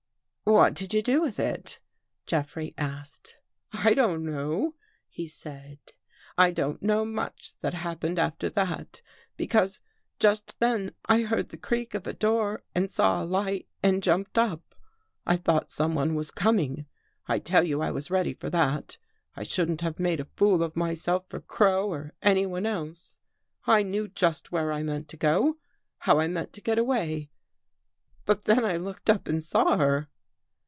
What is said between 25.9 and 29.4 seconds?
how I meant to get away. But then I looked up